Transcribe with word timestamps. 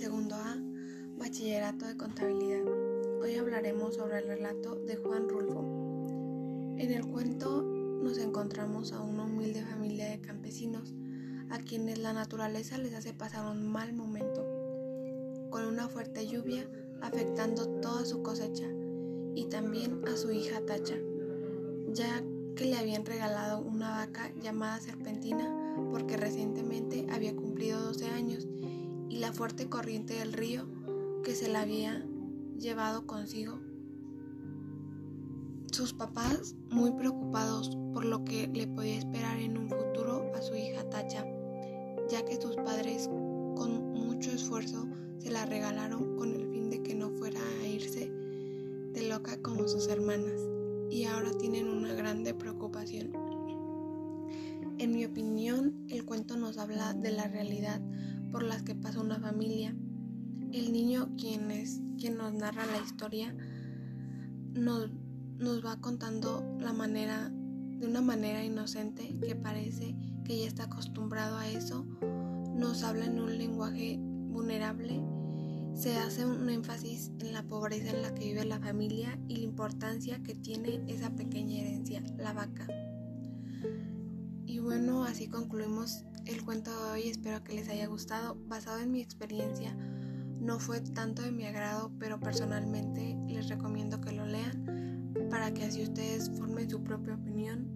segundo 0.00 0.34
A, 0.34 0.56
Bachillerato 1.18 1.84
de 1.84 1.94
Contabilidad. 1.94 2.64
Hoy 3.20 3.34
hablaremos 3.34 3.96
sobre 3.96 4.20
el 4.20 4.28
relato 4.28 4.76
de 4.76 4.96
Juan 4.96 5.28
Rulfo. 5.28 5.60
En 6.78 6.90
el 6.90 7.06
cuento 7.06 7.60
nos 7.60 8.16
encontramos 8.16 8.94
a 8.94 9.02
una 9.02 9.24
humilde 9.24 9.62
familia 9.62 10.08
de 10.08 10.22
campesinos, 10.22 10.94
a 11.50 11.58
quienes 11.58 11.98
la 11.98 12.14
naturaleza 12.14 12.78
les 12.78 12.94
hace 12.94 13.12
pasar 13.12 13.44
un 13.44 13.70
mal 13.70 13.92
momento, 13.92 14.42
con 15.50 15.66
una 15.66 15.86
fuerte 15.86 16.26
lluvia 16.26 16.66
afectando 17.02 17.68
toda 17.82 18.06
su 18.06 18.22
cosecha 18.22 18.68
y 19.34 19.50
también 19.50 20.00
a 20.08 20.16
su 20.16 20.32
hija 20.32 20.64
Tacha, 20.64 20.96
ya 21.92 22.24
que 22.56 22.64
le 22.64 22.78
habían 22.78 23.04
regalado 23.04 23.60
una 23.60 23.90
vaca 23.90 24.32
llamada 24.40 24.80
Serpentina 24.80 25.54
porque 25.90 26.16
recientemente 26.16 27.06
había 27.10 27.36
cumplido 27.36 27.82
12 27.82 28.06
años 28.06 28.48
y 29.10 29.18
la 29.18 29.32
fuerte 29.32 29.68
corriente 29.68 30.14
del 30.14 30.32
río 30.32 30.66
que 31.24 31.34
se 31.34 31.48
la 31.48 31.62
había 31.62 32.06
llevado 32.58 33.06
consigo. 33.06 33.58
Sus 35.72 35.92
papás, 35.92 36.54
muy 36.70 36.92
preocupados 36.92 37.76
por 37.92 38.04
lo 38.04 38.24
que 38.24 38.46
le 38.46 38.68
podía 38.68 38.98
esperar 38.98 39.38
en 39.40 39.58
un 39.58 39.68
futuro 39.68 40.32
a 40.34 40.40
su 40.40 40.54
hija 40.54 40.88
Tacha, 40.88 41.26
ya 42.08 42.24
que 42.24 42.40
sus 42.40 42.56
padres 42.56 43.08
con 43.56 43.92
mucho 43.92 44.30
esfuerzo 44.30 44.86
se 45.18 45.30
la 45.30 45.44
regalaron 45.44 46.16
con 46.16 46.32
el 46.32 46.48
fin 46.48 46.70
de 46.70 46.82
que 46.82 46.94
no 46.94 47.10
fuera 47.10 47.40
a 47.60 47.66
irse 47.66 48.10
de 48.92 49.08
loca 49.08 49.40
como 49.42 49.66
sus 49.66 49.88
hermanas, 49.88 50.40
y 50.88 51.04
ahora 51.04 51.30
tienen 51.38 51.68
una 51.68 51.92
grande 51.94 52.34
preocupación. 52.34 53.12
En 54.78 54.92
mi 54.92 55.04
opinión, 55.04 55.84
el 55.88 56.04
cuento 56.04 56.36
nos 56.36 56.58
habla 56.58 56.94
de 56.94 57.12
la 57.12 57.28
realidad 57.28 57.80
por 58.30 58.42
las 58.42 58.62
que 58.62 58.74
pasa 58.74 59.00
una 59.00 59.18
familia. 59.18 59.74
El 60.52 60.72
niño, 60.72 61.10
quien 61.16 61.50
es 61.50 61.80
quien 61.98 62.16
nos 62.16 62.32
narra 62.32 62.64
la 62.66 62.78
historia, 62.78 63.34
nos, 64.54 64.90
nos 65.38 65.64
va 65.64 65.80
contando 65.80 66.56
la 66.58 66.72
manera, 66.72 67.28
de 67.30 67.86
una 67.86 68.00
manera 68.00 68.42
inocente 68.42 69.16
que 69.20 69.36
parece 69.36 69.94
que 70.24 70.38
ya 70.38 70.46
está 70.46 70.64
acostumbrado 70.64 71.36
a 71.36 71.48
eso, 71.48 71.86
nos 72.54 72.82
habla 72.82 73.06
en 73.06 73.20
un 73.20 73.36
lenguaje 73.36 73.98
vulnerable, 74.00 75.02
se 75.74 75.96
hace 75.96 76.24
un 76.24 76.48
énfasis 76.48 77.10
en 77.20 77.32
la 77.32 77.42
pobreza 77.42 77.90
en 77.90 78.02
la 78.02 78.14
que 78.14 78.24
vive 78.24 78.44
la 78.44 78.58
familia 78.58 79.18
y 79.28 79.36
la 79.36 79.44
importancia 79.44 80.22
que 80.22 80.34
tiene 80.34 80.82
esa 80.88 81.14
pequeña 81.14 81.60
herencia, 81.60 82.02
la 82.18 82.32
vaca. 82.32 82.66
Bueno, 84.62 85.04
así 85.04 85.26
concluimos 85.26 86.04
el 86.26 86.44
cuento 86.44 86.70
de 86.70 86.90
hoy. 86.90 87.08
Espero 87.08 87.42
que 87.42 87.54
les 87.54 87.68
haya 87.70 87.86
gustado. 87.86 88.36
Basado 88.46 88.78
en 88.80 88.92
mi 88.92 89.00
experiencia, 89.00 89.74
no 90.38 90.58
fue 90.58 90.80
tanto 90.82 91.22
de 91.22 91.32
mi 91.32 91.46
agrado, 91.46 91.90
pero 91.98 92.20
personalmente 92.20 93.16
les 93.26 93.48
recomiendo 93.48 94.00
que 94.00 94.12
lo 94.12 94.26
lean 94.26 95.10
para 95.30 95.52
que 95.52 95.64
así 95.64 95.82
ustedes 95.82 96.30
formen 96.36 96.68
su 96.68 96.84
propia 96.84 97.14
opinión. 97.14 97.68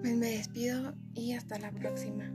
Pues 0.00 0.16
me 0.16 0.30
despido 0.30 0.94
y 1.14 1.34
hasta 1.34 1.58
la 1.58 1.70
próxima. 1.70 2.32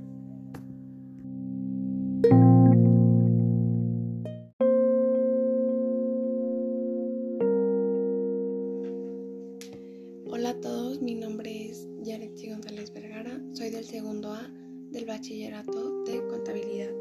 A 10.54 10.62
todos, 10.62 11.02
mi 11.02 11.16
nombre 11.16 11.72
es 11.72 11.88
Yaretsi 12.04 12.52
González 12.52 12.94
Vergara, 12.94 13.42
soy 13.54 13.72
del 13.72 13.86
segundo 13.86 14.32
A 14.32 14.48
del 14.92 15.06
Bachillerato 15.06 16.04
de 16.04 16.28
Contabilidad. 16.28 16.92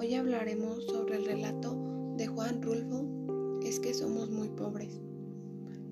Hoy 0.00 0.14
hablaremos 0.14 0.86
sobre 0.86 1.18
el 1.18 1.24
relato 1.24 1.76
de 2.16 2.26
Juan 2.26 2.60
Rulfo, 2.60 3.06
Es 3.62 3.78
que 3.78 3.94
somos 3.94 4.28
muy 4.28 4.48
pobres. 4.48 5.00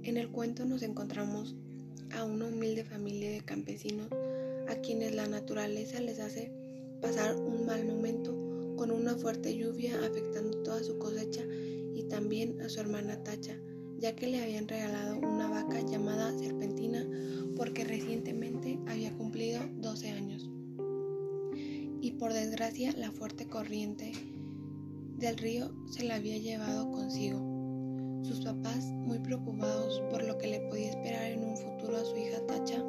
En 0.02 0.16
el 0.16 0.28
cuento 0.32 0.64
nos 0.64 0.82
encontramos 0.82 1.54
a 2.10 2.24
una 2.24 2.46
humilde 2.46 2.84
familia 2.84 3.30
de 3.30 3.42
campesinos 3.42 4.08
a 4.68 4.74
quienes 4.80 5.14
la 5.14 5.28
naturaleza 5.28 6.00
les 6.00 6.18
hace 6.18 6.50
pasar 7.00 7.36
un 7.36 7.64
mal 7.64 7.84
momento 7.86 8.74
con 8.76 8.90
una 8.90 9.14
fuerte 9.14 9.56
lluvia 9.56 10.04
afectando 10.04 10.64
toda 10.64 10.82
su 10.82 10.98
cosecha 10.98 11.44
y 11.94 12.08
también 12.08 12.60
a 12.60 12.68
su 12.68 12.80
hermana 12.80 13.22
Tacha, 13.22 13.56
ya 13.98 14.16
que 14.16 14.26
le 14.26 14.42
habían 14.42 14.66
regalado 14.66 15.18
una 15.18 15.48
vaca 15.48 15.80
llamada 15.80 16.17
porque 17.78 17.94
recientemente 17.94 18.76
había 18.88 19.16
cumplido 19.16 19.60
12 19.76 20.10
años. 20.10 20.50
Y 22.00 22.10
por 22.18 22.32
desgracia 22.32 22.92
la 22.96 23.12
fuerte 23.12 23.46
corriente 23.46 24.10
del 25.16 25.38
río 25.38 25.70
se 25.86 26.02
la 26.02 26.16
había 26.16 26.38
llevado 26.38 26.90
consigo. 26.90 27.38
Sus 28.24 28.40
papás, 28.40 28.84
muy 28.84 29.20
preocupados 29.20 30.02
por 30.10 30.24
lo 30.24 30.38
que 30.38 30.48
le 30.48 30.60
podía 30.62 30.90
esperar 30.90 31.30
en 31.30 31.44
un 31.44 31.56
futuro 31.56 31.98
a 31.98 32.04
su 32.04 32.16
hija 32.16 32.44
Tacha, 32.48 32.84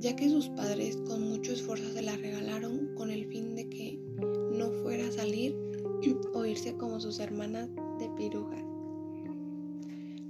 ya 0.00 0.16
que 0.16 0.28
sus 0.28 0.48
padres 0.48 0.96
con 1.06 1.22
mucho 1.28 1.52
esfuerzo 1.52 1.92
se 1.92 2.02
la 2.02 2.16
regalaron 2.16 2.96
con 2.96 3.12
el 3.12 3.26
fin 3.26 3.54
de 3.54 3.68
que 3.68 4.00
no 4.50 4.72
fuera 4.82 5.06
a 5.06 5.12
salir 5.12 5.54
o 6.34 6.44
irse 6.44 6.76
como 6.76 6.98
sus 6.98 7.20
hermanas 7.20 7.68
de 8.00 8.08
pirujas. 8.16 8.64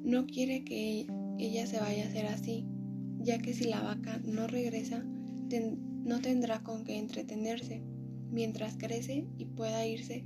No 0.02 0.26
quiere 0.26 0.64
que 0.64 1.06
ella 1.46 1.66
se 1.66 1.80
vaya 1.80 2.04
a 2.04 2.08
hacer 2.08 2.26
así, 2.26 2.66
ya 3.20 3.38
que 3.38 3.54
si 3.54 3.64
la 3.64 3.82
vaca 3.82 4.20
no 4.24 4.46
regresa, 4.46 5.04
no 6.04 6.20
tendrá 6.20 6.62
con 6.62 6.84
qué 6.84 6.98
entretenerse 6.98 7.82
mientras 8.30 8.76
crece 8.76 9.26
y 9.38 9.46
pueda 9.46 9.86
irse 9.86 10.24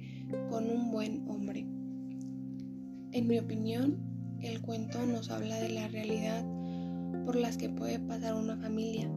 con 0.50 0.70
un 0.70 0.90
buen 0.90 1.28
hombre. 1.28 1.66
En 3.12 3.26
mi 3.26 3.38
opinión, 3.38 3.98
el 4.40 4.60
cuento 4.60 5.06
nos 5.06 5.30
habla 5.30 5.58
de 5.60 5.70
la 5.70 5.88
realidad 5.88 6.44
por 7.24 7.36
las 7.36 7.56
que 7.56 7.70
puede 7.70 7.98
pasar 8.00 8.34
una 8.34 8.56
familia. 8.56 9.10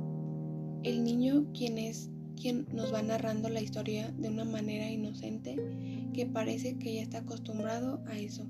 El 0.84 1.04
niño, 1.04 1.48
quien 1.54 1.78
es 1.78 2.10
quien 2.40 2.68
nos 2.72 2.94
va 2.94 3.02
narrando 3.02 3.50
la 3.50 3.62
historia 3.62 4.12
de 4.12 4.30
una 4.30 4.46
manera 4.46 4.90
inocente 4.90 5.56
que 6.14 6.28
parece 6.28 6.78
que 6.78 6.94
ya 6.94 7.02
está 7.02 7.20
acostumbrado 7.20 8.04
a 8.06 8.18
eso. 8.18 8.48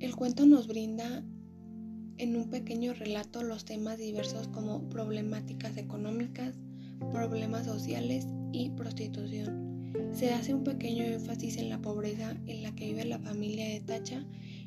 El 0.00 0.14
cuento 0.16 0.44
nos 0.44 0.66
brinda 0.66 1.24
en 2.18 2.36
un 2.36 2.50
pequeño 2.50 2.94
relato 2.94 3.42
los 3.42 3.64
temas 3.64 3.98
diversos 3.98 4.48
como 4.48 4.88
problemáticas 4.88 5.76
económicas, 5.76 6.54
problemas 7.12 7.66
sociales 7.66 8.26
y 8.52 8.70
prostitución. 8.70 9.92
Se 10.12 10.32
hace 10.32 10.54
un 10.54 10.64
pequeño 10.64 11.04
énfasis 11.04 11.56
en 11.56 11.68
la 11.68 11.80
pobreza 11.80 12.36
en 12.46 12.62
la 12.62 12.74
que 12.74 12.86
vive 12.86 13.04
la 13.04 13.18
familia 13.18 13.68
de 13.68 13.80
Tacha 13.80 14.24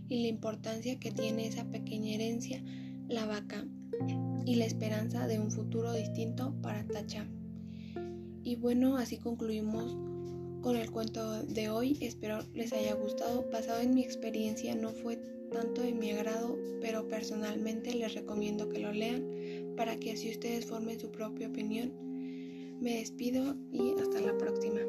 y 0.08 0.22
la 0.22 0.28
importancia 0.28 1.00
que 1.00 1.12
tiene 1.12 1.48
esa 1.48 1.66
pequeña 1.66 2.14
herencia, 2.16 2.64
la 3.08 3.26
vaca, 3.26 3.66
y 4.46 4.56
la 4.56 4.66
esperanza 4.66 5.28
de 5.28 5.40
un 5.40 5.52
futuro 5.52 5.94
distinto 5.94 6.54
para 6.62 6.86
Tacha. 6.88 7.28
Y 8.44 8.56
bueno, 8.56 8.98
así 8.98 9.18
concluimos 9.18 9.96
con 10.62 10.76
el 10.76 10.92
cuento 10.92 11.44
de 11.44 11.70
hoy. 11.70 11.98
Espero 12.02 12.40
les 12.54 12.74
haya 12.74 12.94
gustado. 12.96 13.46
Basado 13.52 13.82
en 13.82 13.94
mi 13.94 14.04
experiencia 14.04 14.76
no 14.76 14.90
fue 14.90 15.18
tanto 15.52 15.82
de 15.82 15.94
mi 15.94 16.12
agrado, 16.12 16.58
pero 16.82 17.08
personalmente 17.08 17.94
les 17.94 18.14
recomiendo 18.14 18.70
que 18.70 18.80
lo 18.80 18.92
lean 18.92 19.74
para 19.76 19.98
que 19.98 20.12
así 20.12 20.30
ustedes 20.30 20.66
formen 20.66 21.00
su 21.00 21.12
propia 21.12 21.48
opinión. 21.48 21.92
Me 22.80 23.00
despido 23.00 23.56
y 23.72 23.94
hasta 24.00 24.22
la 24.22 24.38
próxima. 24.38 24.82